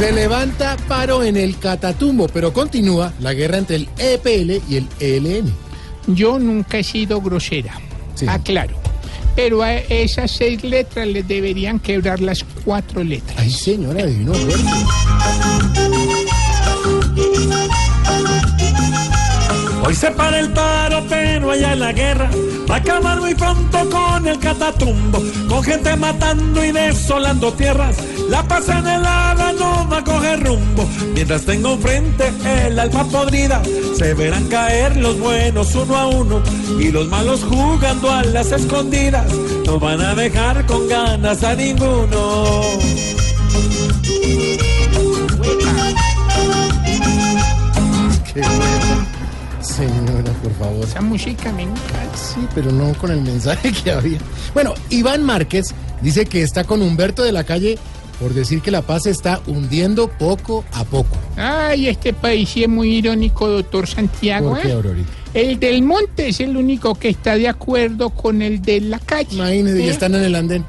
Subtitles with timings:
[0.00, 4.88] Se levanta paro en el Catatumbo, pero continúa la guerra entre el EPL y el
[4.98, 5.52] ELN.
[6.06, 7.78] Yo nunca he sido grosera,
[8.14, 8.24] Sí.
[8.26, 8.74] aclaro.
[9.36, 13.36] Pero a esas seis letras les deberían quebrar las cuatro letras.
[13.38, 14.70] Ay, señora, fuerte.
[19.90, 22.30] Hoy se para el paro, pero allá en la guerra
[22.70, 27.96] va a acabar muy pronto con el catatumbo, con gente matando y desolando tierras.
[28.28, 30.88] La paz en el ala no va a coger rumbo.
[31.12, 33.60] Mientras tengo frente el alma podrida,
[33.98, 36.40] se verán caer los buenos uno a uno
[36.78, 39.26] y los malos jugando a las escondidas.
[39.66, 42.62] No van a dejar con ganas a ninguno.
[49.70, 50.84] Señora, por favor.
[50.84, 52.16] Esa música me encanta.
[52.16, 54.18] Sí, pero no con el mensaje que había.
[54.52, 57.78] Bueno, Iván Márquez dice que está con Humberto de la calle
[58.20, 61.16] por decir que la paz se está hundiendo poco a poco.
[61.36, 64.50] Ay, este país sí es muy irónico, doctor Santiago.
[64.50, 65.04] ¿Por qué, ¿eh?
[65.32, 69.36] El del monte es el único que está de acuerdo con el de la calle.
[69.36, 69.86] Imagínese, ¿eh?
[69.86, 70.64] ya están en el andén.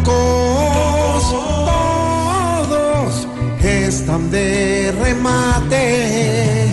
[0.00, 1.34] Locos
[2.68, 3.28] todos
[3.62, 6.72] están de remate.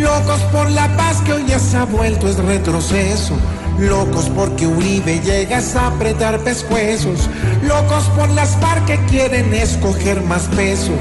[0.00, 3.34] Locos por la paz que hoy ya se ha vuelto es retroceso.
[3.78, 7.28] Locos porque Uribe llega a apretar pescuezos.
[7.62, 10.92] Locos por las FARC que quieren escoger más peso.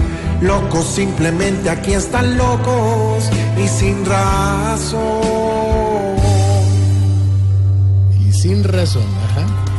[0.41, 5.01] Locos simplemente aquí están locos y sin razón.
[8.27, 9.72] Y sin razón, ajá.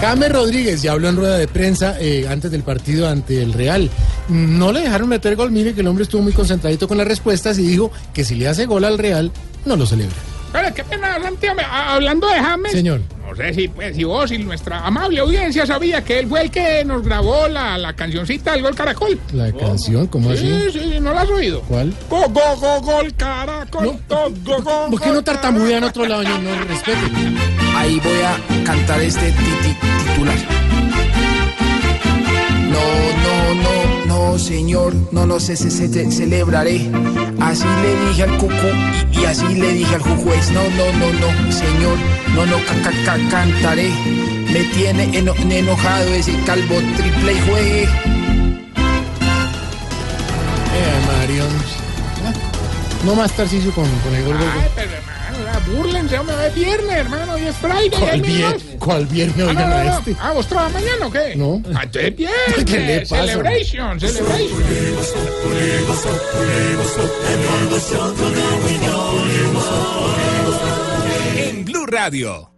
[0.00, 3.90] James Rodríguez ya habló en rueda de prensa eh, antes del partido ante el Real.
[4.28, 7.58] No le dejaron meter gol, mire que el hombre estuvo muy concentradito con las respuestas
[7.58, 9.30] y dijo que si le hace gol al Real,
[9.66, 10.16] no lo celebra.
[10.52, 11.60] Pero qué pena, Santiago.
[11.60, 12.72] a- Hablando de James.
[12.72, 13.00] Señor.
[13.28, 16.50] No sé si, pues, si vos y nuestra amable audiencia sabía que él fue el
[16.50, 19.20] que nos grabó la, la cancioncita del Gol Caracol.
[19.32, 20.78] La canción, ¿cómo Sí, así?
[20.80, 21.60] sí, ¿no la has oído?
[21.68, 21.94] ¿Cuál?
[22.08, 23.84] Go, go, go, gol, caracol.
[23.84, 26.22] No, go, go, go, ¿Por qué no gol, tartamudea en otro lado?
[26.24, 26.98] Yo no respete.
[27.76, 30.36] Ahí voy a cantar este titular.
[32.70, 32.84] No,
[33.24, 36.90] no, no, no, señor, no lo sé, se, se- celebraré.
[37.40, 38.70] Así le dije al cucu
[39.12, 40.50] y, así le dije al juez.
[40.52, 41.96] No, no, no, no, señor,
[42.34, 43.90] no, no, ca, ca- ca- cantaré.
[44.52, 47.82] Me tiene eno- enojado ese calvo triple y juegue.
[50.74, 51.48] Eh, Marión.
[53.04, 54.36] No más Tarcicio con, con el gol.
[54.38, 57.90] Ay, pero hermano, ya, burlense, hombre, es viernes, hermano, hoy es Friday.
[57.90, 58.78] ¿Cuál, ahí vier- mismo.
[58.78, 60.16] ¿Cuál viernes Ah, no, oigan no, este?
[60.20, 61.34] Ah, ¿vos trabajas mañana o qué?
[61.36, 61.62] No.
[61.74, 62.64] Ah, entonces viernes.
[62.66, 63.16] ¿Qué le pasa?
[63.26, 64.62] Celebration, celebration.
[71.36, 72.50] En Blue Radio.